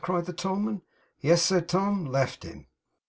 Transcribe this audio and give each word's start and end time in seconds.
cried 0.03 0.25
the 0.25 0.33
tollman. 0.33 0.81
'Yes,' 1.19 1.43
said 1.43 1.69
Tom, 1.69 2.07
'left 2.07 2.41
him. 2.41 2.65